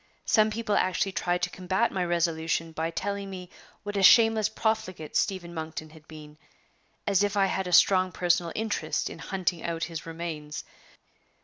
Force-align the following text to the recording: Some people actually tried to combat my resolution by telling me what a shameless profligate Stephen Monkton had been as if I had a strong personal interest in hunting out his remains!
Some 0.25 0.49
people 0.49 0.75
actually 0.75 1.11
tried 1.11 1.43
to 1.43 1.51
combat 1.51 1.91
my 1.91 2.03
resolution 2.03 2.71
by 2.71 2.89
telling 2.89 3.29
me 3.29 3.51
what 3.83 3.95
a 3.95 4.01
shameless 4.01 4.49
profligate 4.49 5.15
Stephen 5.15 5.53
Monkton 5.53 5.91
had 5.91 6.07
been 6.07 6.39
as 7.05 7.21
if 7.21 7.37
I 7.37 7.45
had 7.45 7.67
a 7.67 7.71
strong 7.71 8.11
personal 8.11 8.51
interest 8.55 9.11
in 9.11 9.19
hunting 9.19 9.61
out 9.63 9.83
his 9.83 10.07
remains! 10.07 10.63